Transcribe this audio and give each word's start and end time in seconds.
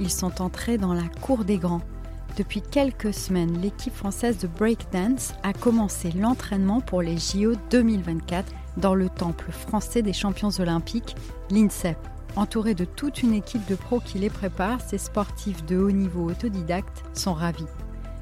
ils 0.00 0.10
sont 0.10 0.42
entrés 0.42 0.78
dans 0.78 0.94
la 0.94 1.08
cour 1.20 1.44
des 1.44 1.58
grands. 1.58 1.82
Depuis 2.36 2.62
quelques 2.62 3.14
semaines, 3.14 3.60
l'équipe 3.60 3.94
française 3.94 4.38
de 4.38 4.48
breakdance 4.48 5.34
a 5.42 5.52
commencé 5.52 6.10
l'entraînement 6.12 6.80
pour 6.80 7.02
les 7.02 7.18
JO 7.18 7.52
2024 7.70 8.52
dans 8.78 8.94
le 8.94 9.08
temple 9.08 9.52
français 9.52 10.02
des 10.02 10.12
champions 10.12 10.50
olympiques, 10.58 11.14
l'INSEP. 11.50 11.98
Entourés 12.36 12.74
de 12.74 12.84
toute 12.84 13.22
une 13.22 13.34
équipe 13.34 13.68
de 13.68 13.74
pros 13.74 14.00
qui 14.00 14.18
les 14.18 14.30
prépare, 14.30 14.80
ces 14.80 14.98
sportifs 14.98 15.64
de 15.66 15.76
haut 15.76 15.90
niveau 15.90 16.30
autodidactes 16.30 17.04
sont 17.12 17.34
ravis 17.34 17.66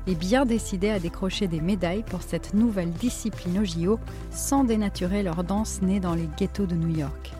et 0.08 0.14
bien 0.14 0.46
décidés 0.46 0.88
à 0.88 0.98
décrocher 0.98 1.48
des 1.48 1.60
médailles 1.60 2.02
pour 2.02 2.22
cette 2.22 2.54
nouvelle 2.54 2.90
discipline 2.90 3.58
aux 3.58 3.64
JO 3.64 4.00
sans 4.30 4.64
dénaturer 4.64 5.22
leur 5.22 5.44
danse 5.44 5.82
née 5.82 6.00
dans 6.00 6.14
les 6.14 6.28
ghettos 6.38 6.66
de 6.66 6.74
New 6.74 6.96
York. 6.96 7.37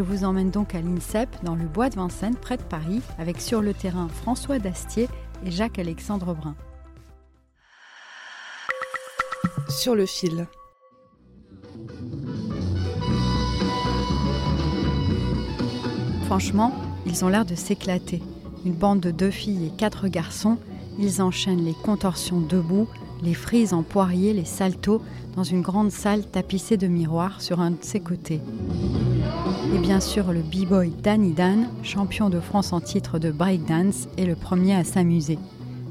Je 0.00 0.04
vous 0.06 0.24
emmène 0.24 0.50
donc 0.50 0.74
à 0.74 0.80
l'INSEP, 0.80 1.28
dans 1.42 1.54
le 1.54 1.66
bois 1.66 1.90
de 1.90 1.96
Vincennes, 1.96 2.34
près 2.34 2.56
de 2.56 2.62
Paris, 2.62 3.02
avec 3.18 3.38
sur 3.38 3.60
le 3.60 3.74
terrain 3.74 4.08
François 4.08 4.58
Dastier 4.58 5.10
et 5.44 5.50
Jacques-Alexandre 5.50 6.34
Brun. 6.34 6.54
Sur 9.68 9.94
le 9.94 10.06
fil. 10.06 10.46
Franchement, 16.24 16.72
ils 17.04 17.22
ont 17.22 17.28
l'air 17.28 17.44
de 17.44 17.54
s'éclater. 17.54 18.22
Une 18.64 18.72
bande 18.72 19.00
de 19.00 19.10
deux 19.10 19.30
filles 19.30 19.66
et 19.66 19.76
quatre 19.76 20.08
garçons, 20.08 20.56
ils 20.98 21.20
enchaînent 21.20 21.62
les 21.62 21.74
contorsions 21.74 22.40
debout, 22.40 22.88
les 23.22 23.34
frises 23.34 23.74
en 23.74 23.82
poirier, 23.82 24.32
les 24.32 24.46
saltos, 24.46 25.02
dans 25.36 25.44
une 25.44 25.60
grande 25.60 25.90
salle 25.90 26.24
tapissée 26.24 26.78
de 26.78 26.86
miroirs 26.86 27.42
sur 27.42 27.60
un 27.60 27.72
de 27.72 27.82
ses 27.82 28.00
côtés. 28.00 28.40
Et 29.72 29.78
bien 29.78 30.00
sûr, 30.00 30.32
le 30.32 30.40
b-boy 30.42 30.90
Danny 31.02 31.32
Dan, 31.32 31.68
champion 31.82 32.28
de 32.28 32.40
France 32.40 32.72
en 32.72 32.80
titre 32.80 33.18
de 33.18 33.30
breakdance, 33.30 34.08
est 34.16 34.26
le 34.26 34.34
premier 34.34 34.74
à 34.74 34.82
s'amuser. 34.82 35.38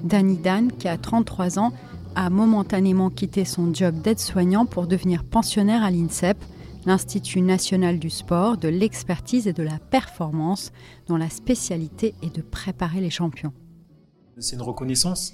Danny 0.03 0.37
Dan, 0.37 0.71
qui 0.71 0.87
a 0.87 0.97
33 0.97 1.59
ans, 1.59 1.71
a 2.15 2.29
momentanément 2.29 3.09
quitté 3.09 3.45
son 3.45 3.73
job 3.73 4.01
d'aide-soignant 4.01 4.65
pour 4.65 4.87
devenir 4.87 5.23
pensionnaire 5.23 5.83
à 5.83 5.91
l'INSEP, 5.91 6.37
l'Institut 6.85 7.41
national 7.41 7.99
du 7.99 8.09
sport, 8.09 8.57
de 8.57 8.67
l'expertise 8.67 9.47
et 9.47 9.53
de 9.53 9.63
la 9.63 9.79
performance, 9.79 10.71
dont 11.07 11.17
la 11.17 11.29
spécialité 11.29 12.15
est 12.21 12.35
de 12.35 12.41
préparer 12.41 12.99
les 12.99 13.09
champions. 13.09 13.53
C'est 14.39 14.55
une 14.55 14.61
reconnaissance 14.61 15.33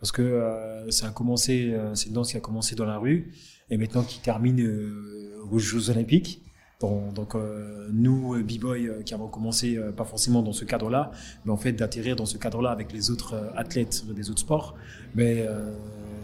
parce 0.00 0.12
que 0.12 0.22
euh, 0.22 0.90
ça 0.90 1.08
a 1.08 1.10
commencé, 1.10 1.70
euh, 1.72 1.94
c'est 1.94 2.08
une 2.08 2.14
danse 2.14 2.32
qui 2.32 2.36
a 2.36 2.40
commencé 2.40 2.74
dans 2.74 2.84
la 2.84 2.98
rue 2.98 3.32
et 3.70 3.76
maintenant 3.76 4.02
qui 4.02 4.20
termine 4.20 4.60
euh, 4.60 5.40
aux 5.50 5.58
Jeux 5.58 5.90
Olympiques. 5.90 6.42
Donc 6.80 7.34
euh, 7.34 7.88
nous, 7.92 8.34
b-boy, 8.42 8.88
euh, 8.88 9.02
qui 9.02 9.14
avons 9.14 9.28
commencé 9.28 9.76
euh, 9.76 9.92
pas 9.92 10.04
forcément 10.04 10.42
dans 10.42 10.52
ce 10.52 10.64
cadre-là, 10.64 11.12
mais 11.44 11.52
en 11.52 11.56
fait 11.56 11.72
d'atterrir 11.72 12.16
dans 12.16 12.26
ce 12.26 12.36
cadre-là 12.36 12.70
avec 12.70 12.92
les 12.92 13.10
autres 13.10 13.34
euh, 13.34 13.48
athlètes 13.56 14.04
des 14.14 14.28
autres 14.30 14.40
sports, 14.40 14.74
mais 15.14 15.46
euh, 15.48 15.70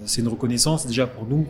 c'est 0.04 0.20
une 0.20 0.28
reconnaissance 0.28 0.86
déjà 0.86 1.06
pour 1.06 1.26
nous. 1.26 1.46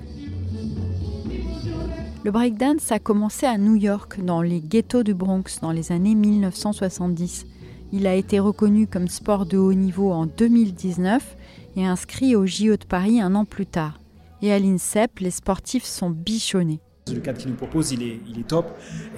Le 2.22 2.30
breakdance 2.30 2.92
a 2.92 2.98
commencé 2.98 3.46
à 3.46 3.56
New 3.56 3.76
York, 3.76 4.22
dans 4.22 4.42
les 4.42 4.60
ghettos 4.60 5.02
du 5.02 5.14
Bronx, 5.14 5.60
dans 5.62 5.72
les 5.72 5.90
années 5.90 6.14
1970. 6.14 7.46
Il 7.92 8.06
a 8.06 8.14
été 8.14 8.38
reconnu 8.38 8.86
comme 8.86 9.08
sport 9.08 9.46
de 9.46 9.56
haut 9.56 9.72
niveau 9.72 10.12
en 10.12 10.26
2019 10.26 11.36
et 11.76 11.86
inscrit 11.86 12.36
au 12.36 12.46
JO 12.46 12.76
de 12.76 12.84
Paris 12.84 13.20
un 13.20 13.34
an 13.34 13.46
plus 13.46 13.66
tard. 13.66 13.98
Et 14.42 14.52
à 14.52 14.58
l'INSEP, 14.58 15.18
les 15.20 15.30
sportifs 15.30 15.84
sont 15.84 16.10
bichonnés. 16.10 16.80
Le 17.08 17.20
cadre 17.20 17.38
qu'il 17.38 17.50
nous 17.50 17.56
propose, 17.56 17.92
il 17.92 18.02
est, 18.02 18.20
il 18.28 18.38
est 18.38 18.46
top. 18.46 18.66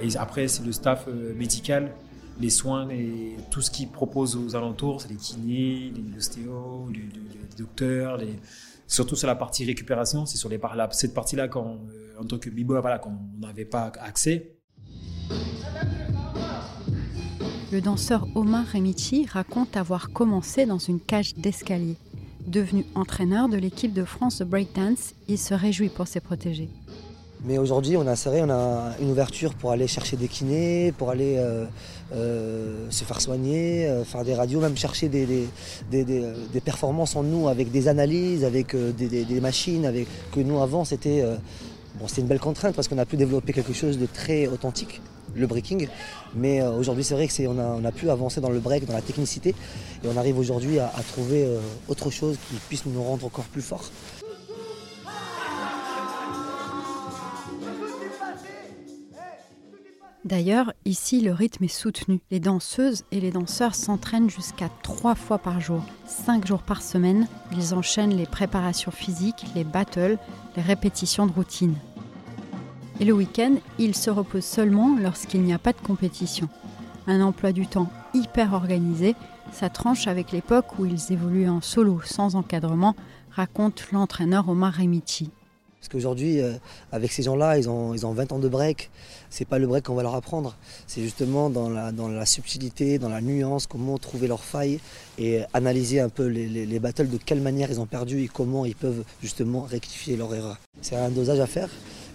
Et 0.01 0.15
après, 0.17 0.47
c'est 0.47 0.65
le 0.65 0.71
staff 0.71 1.05
euh, 1.07 1.33
médical, 1.35 1.93
les 2.39 2.49
soins 2.49 2.89
et 2.89 3.35
tout 3.51 3.61
ce 3.61 3.69
qu'il 3.69 3.89
propose 3.89 4.35
aux 4.35 4.55
alentours, 4.55 5.01
c'est 5.01 5.09
les 5.09 5.15
kinés, 5.15 5.93
les 5.95 6.17
ostéos, 6.17 6.89
les, 6.91 7.09
docteurs, 7.57 8.19
surtout 8.87 9.15
sur 9.15 9.27
la 9.27 9.35
partie 9.35 9.63
récupération, 9.63 10.25
c'est 10.25 10.37
sur 10.37 10.49
les 10.49 10.57
par- 10.57 10.75
cette 10.93 11.13
partie-là, 11.13 11.47
quand, 11.47 11.77
euh, 11.93 12.19
en 12.19 12.25
tant 12.25 12.39
que 12.39 12.49
b-boy, 12.49 12.81
voilà, 12.81 12.97
qu'on 12.97 13.13
n'avait 13.39 13.65
pas 13.65 13.91
accès. 14.01 14.55
Le 17.71 17.81
danseur 17.81 18.27
Omar 18.35 18.65
Remichi 18.71 19.25
raconte 19.25 19.77
avoir 19.77 20.11
commencé 20.11 20.65
dans 20.65 20.77
une 20.77 20.99
cage 20.99 21.35
d'escalier. 21.35 21.95
Devenu 22.45 22.85
entraîneur 22.93 23.49
de 23.49 23.57
l'équipe 23.57 23.93
de 23.93 24.03
France 24.03 24.39
de 24.39 24.45
breakdance, 24.45 25.13
il 25.27 25.37
se 25.37 25.53
réjouit 25.53 25.89
pour 25.89 26.07
ses 26.07 26.19
protégés. 26.19 26.69
Mais 27.45 27.57
aujourd'hui, 27.57 27.97
on 27.97 28.07
a 28.07 28.15
serré, 28.15 28.41
on 28.41 28.49
a 28.49 28.91
une 29.01 29.11
ouverture 29.11 29.53
pour 29.53 29.71
aller 29.71 29.85
chercher 29.87 30.15
des 30.15 30.29
kinés, 30.29 30.93
pour 30.97 31.09
aller 31.09 31.35
euh, 31.37 31.65
euh, 32.15 32.87
se 32.89 33.03
faire 33.03 33.19
soigner, 33.19 33.85
euh, 33.85 34.05
faire 34.05 34.23
des 34.23 34.33
radios, 34.33 34.61
même 34.61 34.77
chercher 34.77 35.09
des, 35.09 35.25
des, 35.25 36.05
des- 36.05 36.23
des, 36.53 36.61
performances 36.61 37.17
en 37.17 37.23
nous 37.23 37.49
avec 37.49 37.69
des 37.69 37.89
analyses, 37.89 38.45
avec 38.45 38.73
euh, 38.75 38.93
des, 38.93 39.41
machines, 39.41 39.85
avec 39.85 40.07
que 40.31 40.39
nous 40.39 40.61
avant 40.61 40.85
c'était 40.85 41.21
euh, 41.21 41.35
bon, 41.99 42.05
une 42.17 42.27
belle 42.27 42.39
contrainte 42.39 42.75
parce 42.75 42.87
qu'on 42.87 42.97
a 42.97 43.05
pu 43.05 43.17
développer 43.17 43.51
quelque 43.51 43.73
chose 43.73 43.97
de 43.99 44.05
très 44.05 44.47
authentique, 44.47 45.01
le 45.35 45.45
breaking. 45.45 45.87
Mais 46.35 46.61
euh, 46.61 46.71
aujourd'hui, 46.71 47.03
c'est 47.03 47.13
vrai 47.13 47.27
que 47.27 47.33
c'est 47.33 47.47
on 47.47 47.59
a, 47.59 47.65
on 47.77 47.83
a 47.83 47.91
pu 47.91 48.09
avancer 48.09 48.39
dans 48.39 48.51
le 48.51 48.59
break, 48.59 48.85
dans 48.85 48.93
la 48.93 49.01
technicité, 49.01 49.49
et 49.49 50.07
on 50.07 50.15
arrive 50.15 50.39
aujourd'hui 50.39 50.79
à, 50.79 50.87
à 50.95 51.01
trouver 51.03 51.45
autre 51.89 52.09
chose 52.09 52.37
qui 52.49 52.55
puisse 52.69 52.85
nous 52.85 53.03
rendre 53.03 53.25
encore 53.25 53.45
plus 53.45 53.61
forts. 53.61 53.91
D'ailleurs, 60.25 60.71
ici, 60.85 61.19
le 61.19 61.33
rythme 61.33 61.65
est 61.65 61.67
soutenu. 61.67 62.21
Les 62.31 62.39
danseuses 62.39 63.03
et 63.11 63.19
les 63.19 63.31
danseurs 63.31 63.75
s'entraînent 63.75 64.29
jusqu'à 64.29 64.69
trois 64.81 65.15
fois 65.15 65.37
par 65.37 65.59
jour, 65.59 65.83
cinq 66.05 66.47
jours 66.47 66.61
par 66.61 66.81
semaine. 66.81 67.27
Ils 67.51 67.73
enchaînent 67.73 68.15
les 68.15 68.25
préparations 68.25 68.91
physiques, 68.91 69.45
les 69.53 69.65
battles, 69.65 70.17
les 70.55 70.61
répétitions 70.61 71.27
de 71.27 71.33
routine. 71.33 71.75
Et 73.01 73.05
le 73.05 73.11
week-end, 73.11 73.55
ils 73.79 73.95
se 73.95 74.09
reposent 74.09 74.45
seulement 74.45 74.95
lorsqu'il 74.97 75.41
n'y 75.41 75.53
a 75.53 75.59
pas 75.59 75.73
de 75.73 75.81
compétition. 75.81 76.47
Un 77.05 77.19
emploi 77.19 77.51
du 77.51 77.67
temps 77.67 77.91
hyper 78.13 78.53
organisé, 78.53 79.15
ça 79.51 79.69
tranche 79.69 80.07
avec 80.07 80.31
l'époque 80.31 80.79
où 80.79 80.85
ils 80.85 81.11
évoluaient 81.11 81.49
en 81.49 81.59
solo, 81.59 81.99
sans 82.05 82.35
encadrement, 82.35 82.95
raconte 83.29 83.91
l'entraîneur 83.91 84.47
Omar 84.47 84.75
Remichi. 84.75 85.31
Parce 85.83 85.91
qu'aujourd'hui, 85.91 86.39
euh, 86.39 86.53
avec 86.93 87.11
ces 87.11 87.23
gens-là, 87.23 87.57
ils 87.57 87.67
ont, 87.69 87.93
ils 87.93 88.05
ont 88.05 88.13
20 88.13 88.31
ans 88.31 88.39
de 88.39 88.47
break. 88.47 88.89
C'est 89.29 89.43
pas 89.43 89.59
le 89.59 89.67
break 89.67 89.83
qu'on 89.83 89.95
va 89.95 90.03
leur 90.03 90.15
apprendre. 90.15 90.55
C'est 90.87 91.01
justement 91.01 91.49
dans 91.49 91.69
la, 91.69 91.91
dans 91.91 92.07
la 92.07 92.25
subtilité, 92.25 92.99
dans 92.99 93.09
la 93.09 93.19
nuance, 93.19 93.67
comment 93.67 93.97
trouver 93.97 94.29
leurs 94.29 94.45
failles 94.45 94.79
et 95.19 95.41
analyser 95.53 95.99
un 95.99 96.07
peu 96.07 96.25
les, 96.27 96.47
les- 96.47 96.65
les 96.65 96.79
battles, 96.79 97.09
de 97.09 97.17
quelle 97.17 97.41
manière 97.41 97.69
ils 97.69 97.81
ont 97.81 97.85
perdu 97.85 98.23
et 98.23 98.29
comment 98.29 98.63
ils 98.63 98.77
peuvent 98.77 99.03
justement 99.21 99.63
rectifier 99.63 100.15
leur 100.15 100.33
erreur. 100.33 100.55
C'est 100.81 100.95
un 100.95 101.09
dosage 101.09 101.41
à 101.41 101.47
faire 101.47 101.69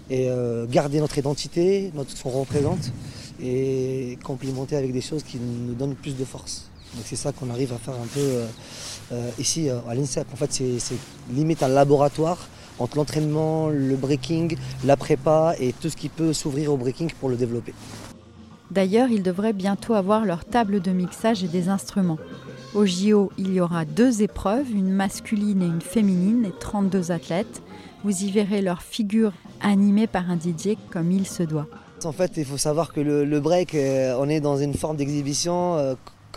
et 0.09 0.31
euh, 0.31 0.65
garder 0.67 0.99
notre 1.01 1.19
identité, 1.19 1.91
notre, 1.95 2.17
ce 2.17 2.23
qu'on 2.23 2.31
représente 2.31 2.91
et 3.39 4.19
complimenter 4.25 4.77
avec 4.77 4.93
des 4.95 5.03
choses 5.03 5.23
qui 5.25 5.37
nous 5.37 5.75
donnent 5.75 5.95
plus 5.95 6.17
de 6.17 6.25
force. 6.25 6.71
Donc 6.95 7.05
c'est 7.07 7.17
ça 7.17 7.33
qu'on 7.33 7.51
arrive 7.51 7.75
à 7.75 7.79
faire 7.79 7.95
un 7.95 8.07
peu 8.15 8.43
euh, 9.13 9.31
ici 9.39 9.69
à 9.69 9.95
l'INSEP. 9.95 10.27
En 10.33 10.37
fait, 10.37 10.51
c'est 10.55 10.97
limite 11.35 11.63
un 11.63 11.69
laboratoire 11.69 12.49
entre 12.79 12.97
l'entraînement, 12.97 13.69
le 13.69 13.97
breaking, 13.97 14.57
la 14.85 14.97
prépa 14.97 15.55
et 15.59 15.73
tout 15.73 15.89
ce 15.89 15.97
qui 15.97 16.09
peut 16.09 16.33
s'ouvrir 16.33 16.73
au 16.73 16.77
breaking 16.77 17.09
pour 17.21 17.29
le 17.29 17.37
développer. 17.37 17.75
D'ailleurs, 18.71 19.09
ils 19.11 19.23
devraient 19.23 19.55
bientôt 19.55 19.95
avoir 19.95 20.25
leur 20.25 20.45
table 20.45 20.81
de 20.81 20.91
mixage 20.91 21.43
et 21.43 21.49
des 21.49 21.69
instruments. 21.69 22.19
Au 22.75 22.85
JO, 22.85 23.33
il 23.39 23.55
y 23.55 23.61
aura 23.61 23.87
deux 23.87 24.23
épreuves, 24.23 24.71
une 24.71 24.91
masculine 24.91 25.63
et 25.63 25.67
une 25.67 25.81
féminine, 25.81 26.45
et 26.45 26.53
32 26.61 27.11
athlètes. 27.11 27.63
Vous 28.05 28.25
y 28.25 28.31
verrez 28.31 28.61
leurs 28.61 28.83
figures 28.83 29.33
animées 29.63 30.07
par 30.07 30.31
un 30.31 30.37
DJ 30.37 30.77
comme 30.91 31.11
il 31.11 31.27
se 31.27 31.43
doit. 31.43 31.67
En 32.05 32.13
fait, 32.13 32.37
il 32.37 32.45
faut 32.45 32.59
savoir 32.59 32.93
que 32.93 33.01
le, 33.01 33.41
break, 33.41 33.75
euh, 33.75 34.17
on 34.21 34.29
est 34.29 34.41
dans 34.41 34.59
une 34.59 34.75
forme 34.75 34.97
d'exhibition. 34.97 35.77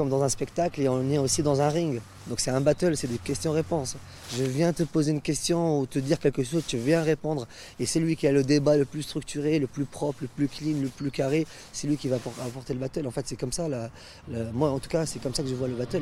Comme 0.02 0.10
dans 0.10 0.24
un 0.24 0.30
spectacle 0.30 0.82
et 0.82 0.90
on 0.90 1.08
est 1.12 1.20
aussi 1.20 1.44
dans 1.44 1.62
un 1.62 1.70
ring. 1.70 2.02
Donc 2.28 2.40
c'est 2.40 2.50
un 2.50 2.60
battle, 2.60 2.98
c'est 2.98 3.06
des 3.06 3.20
questions-réponses. 3.20 3.98
Je 4.36 4.44
viens 4.44 4.74
te 4.74 4.82
poser 4.82 5.12
une 5.12 5.22
question 5.22 5.80
ou 5.80 5.86
te 5.86 6.00
dire 6.00 6.18
quelque 6.18 6.44
chose, 6.44 6.64
tu 6.66 6.78
viens 6.78 7.04
répondre. 7.04 7.46
Et 7.80 7.86
c'est 7.86 8.00
lui 8.00 8.16
qui 8.16 8.26
a 8.26 8.32
le 8.32 8.44
débat 8.44 8.78
le 8.78 8.86
plus 8.86 9.04
structuré, 9.04 9.60
le 9.60 9.68
plus 9.68 9.86
propre, 9.86 10.24
le 10.24 10.28
plus 10.28 10.48
clean, 10.48 10.82
le 10.82 10.88
plus 10.88 11.12
carré. 11.12 11.46
C'est 11.72 11.88
lui 11.88 11.98
qui 11.98 12.08
va 12.08 12.16
apporter 12.16 12.74
le 12.74 12.80
battle. 12.80 13.06
En 13.06 13.12
fait, 13.12 13.28
c'est 13.28 13.36
comme 13.36 13.52
ça. 13.52 13.68
moi, 14.54 14.72
en 14.72 14.80
tout 14.80 14.90
cas, 14.90 15.06
c'est 15.06 15.22
comme 15.22 15.36
ça 15.36 15.44
que 15.44 15.50
je 15.50 15.54
vois 15.54 15.68
le 15.68 15.76
battle. 15.76 16.02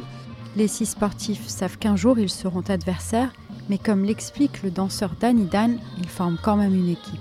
Les 0.55 0.69
six 0.69 0.85
sportifs 0.85 1.45
savent 1.49 1.77
qu'un 1.77 1.97
jour, 1.97 2.17
ils 2.19 2.29
seront 2.29 2.63
adversaires. 2.69 3.33
Mais 3.67 3.79
comme 3.79 4.05
l'explique 4.05 4.63
le 4.63 4.71
danseur 4.71 5.17
Danny 5.19 5.43
Dan, 5.43 5.77
ils 5.97 6.07
forment 6.07 6.39
quand 6.41 6.55
même 6.55 6.73
une 6.73 6.87
équipe. 6.87 7.19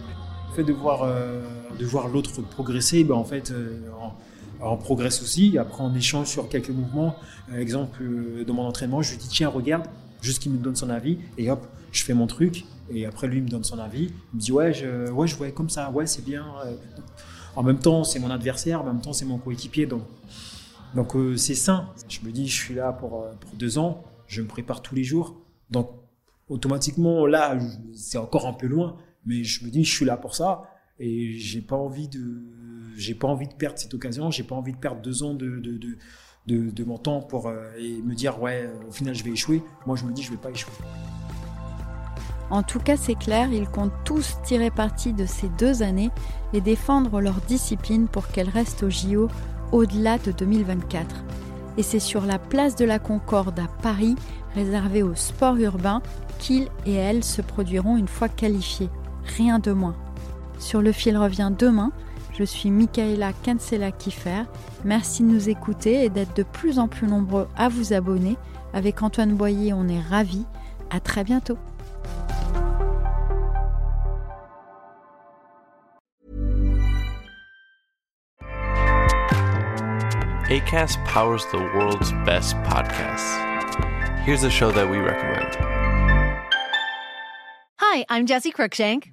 Le 0.51 0.55
fait 0.55 0.65
de 0.65 0.73
voir, 0.73 1.03
euh, 1.03 1.43
de 1.77 1.85
voir 1.85 2.07
l'autre 2.07 2.41
progresser, 2.43 3.03
ben 3.03 3.17
en 3.17 3.25
fait, 3.25 3.51
euh, 3.51 3.81
on 4.61 4.77
progresse 4.77 5.23
aussi. 5.23 5.57
Après, 5.59 5.83
on 5.83 5.95
échange 5.95 6.27
sur 6.27 6.49
quelques 6.49 6.71
mouvements. 6.71 7.17
Euh, 7.53 7.61
exemple, 7.61 8.03
euh, 8.03 8.45
dans 8.45 8.55
mon 8.55 8.65
entraînement, 8.65 9.03
je 9.03 9.13
lui 9.13 9.19
dis 9.19 9.29
tiens, 9.29 9.49
regarde, 9.49 9.87
juste 10.21 10.43
qu'il 10.43 10.53
me 10.53 10.59
donne 10.59 10.77
son 10.77 10.91
avis. 10.91 11.19
Et 11.37 11.51
hop, 11.51 11.67
je 11.93 12.05
fais 12.05 12.15
mon 12.15 12.27
truc. 12.27 12.65
Et 12.91 13.07
après, 13.07 13.27
lui, 13.27 13.39
il 13.39 13.45
me 13.45 13.49
donne 13.49 13.65
son 13.65 13.79
avis. 13.79 14.11
Il 14.33 14.37
me 14.37 14.41
dit 14.41 14.53
ouais, 14.53 14.73
je, 14.73 15.11
ouais, 15.11 15.27
je 15.27 15.37
vois 15.37 15.51
comme 15.51 15.71
ça. 15.71 15.91
Ouais, 15.91 16.07
c'est 16.07 16.25
bien. 16.25 16.47
Euh, 16.65 16.75
en 17.57 17.63
même 17.63 17.79
temps, 17.79 18.05
c'est 18.05 18.19
mon 18.19 18.31
adversaire. 18.31 18.83
En 18.83 18.85
même 18.85 19.01
temps, 19.01 19.13
c'est 19.13 19.25
mon 19.25 19.39
coéquipier. 19.39 19.87
Donc, 19.87 20.03
donc 20.95 21.15
c'est 21.37 21.55
sain. 21.55 21.89
Je 22.09 22.21
me 22.25 22.31
dis, 22.31 22.49
je 22.49 22.55
suis 22.55 22.75
là 22.75 22.93
pour, 22.93 23.27
pour 23.41 23.51
deux 23.55 23.79
ans. 23.79 24.05
Je 24.27 24.43
me 24.43 24.47
prépare 24.47 24.83
tous 24.83 24.95
les 24.95 25.05
jours. 25.05 25.37
Donc, 25.71 25.91
automatiquement, 26.49 27.27
là, 27.27 27.59
c'est 27.95 28.19
encore 28.19 28.47
un 28.47 28.53
peu 28.53 28.67
loin. 28.67 28.97
Mais 29.27 29.45
je 29.45 29.65
me 29.65 29.71
dis, 29.71 29.85
je 29.85 29.95
suis 29.95 30.05
là 30.05 30.17
pour 30.17 30.35
ça. 30.35 30.63
Et 30.99 31.39
j'ai 31.39 31.61
pas 31.61 31.77
envie 31.77 32.09
de 32.09 32.43
j'ai 32.99 33.15
pas 33.15 33.29
envie 33.29 33.49
de 33.49 33.55
perdre 33.55 33.79
cette 33.79 33.95
occasion, 33.95 34.31
j'ai 34.31 34.43
pas 34.43 34.57
envie 34.57 34.73
de 34.73 34.79
perdre 34.79 35.01
deux 35.01 35.23
ans 35.23 35.35
de, 35.35 35.61
de, 35.61 35.79
de, 36.47 36.71
de, 36.71 36.85
mon 36.85 36.99
temps 36.99 37.21
pour 37.21 37.47
euh, 37.47 37.71
et 37.79 38.03
me 38.03 38.15
dire 38.15 38.41
ouais 38.43 38.69
au 38.89 38.93
final 38.93 39.15
je 39.15 39.25
vais 39.25 39.31
échouer. 39.31 39.63
Moi 39.87 39.97
je 39.97 40.05
me 40.05 40.13
dis 40.13 40.23
je 40.23 40.31
vais 40.31 40.37
pas 40.37 40.51
échouer. 40.51 40.73
En 42.51 42.63
tout 42.63 42.79
cas, 42.79 42.97
c'est 42.97 43.15
clair, 43.15 43.53
ils 43.53 43.69
comptent 43.69 43.93
tous 44.05 44.39
tirer 44.43 44.71
parti 44.71 45.13
de 45.13 45.27
ces 45.27 45.51
deux 45.59 45.83
années 45.83 46.11
et 46.55 46.63
défendre 46.63 47.21
leur 47.21 47.43
discipline 47.43 48.09
pour 48.09 48.29
qu'elle 48.29 48.49
reste 48.49 48.83
au 48.83 48.89
JO 48.89 49.29
au-delà 49.71 50.17
de 50.17 50.33
2024. 50.33 51.25
Et 51.77 51.83
c'est 51.83 51.99
sur 51.99 52.25
la 52.25 52.39
place 52.39 52.75
de 52.75 52.87
la 52.87 52.99
Concorde 52.99 53.59
à 53.59 53.69
Paris, 53.83 54.17
réservée 54.55 55.03
au 55.03 55.15
sport 55.15 55.57
urbain, 55.57 56.01
qu'ils 56.39 56.69
et 56.87 56.95
elles 56.95 57.23
se 57.23 57.43
produiront 57.43 57.99
une 57.99 58.09
fois 58.09 58.31
qualifiés. 58.31 58.89
Rien 59.37 59.59
de 59.59 59.73
moins. 59.73 59.95
Sur 60.59 60.81
le 60.81 60.93
fil 60.93 61.19
revient 61.19 61.53
demain 61.57 61.93
je 62.39 62.45
suis 62.45 62.71
Michaela 62.71 63.33
Cancela 63.45 63.91
Kiffer. 63.91 64.45
Merci 64.85 65.23
de 65.23 65.29
nous 65.29 65.49
écouter 65.49 66.05
et 66.05 66.09
d'être 66.09 66.37
de 66.37 66.45
plus 66.45 66.79
en 66.79 66.87
plus 66.87 67.09
nombreux 67.09 67.49
à 67.57 67.69
vous 67.69 67.93
abonner. 67.93 68.37
Avec 68.73 69.03
Antoine 69.03 69.35
Boyer, 69.35 69.73
on 69.73 69.89
est 69.89 70.01
ravis. 70.01 70.45
À 70.91 71.01
très 71.01 71.25
bientôt. 71.25 71.59
ACAST 80.49 80.99
powers 81.05 81.45
the 81.51 81.59
world's 81.75 82.13
best 82.25 82.57
podcasts. 82.63 83.37
Here's 84.25 84.45
a 84.45 84.51
show 84.51 84.71
that 84.71 84.89
we 84.89 84.99
recommend. 84.99 85.57
Hi, 87.81 88.07
I'm 88.09 88.27
Jesse 88.27 88.53
Cruikshank. 88.53 89.13